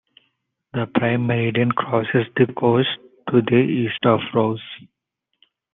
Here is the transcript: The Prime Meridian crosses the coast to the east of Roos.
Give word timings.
The 0.73 0.87
Prime 0.95 1.27
Meridian 1.27 1.73
crosses 1.73 2.25
the 2.35 2.51
coast 2.57 2.89
to 3.29 3.43
the 3.43 3.57
east 3.57 4.03
of 4.03 4.19
Roos. 4.33 4.59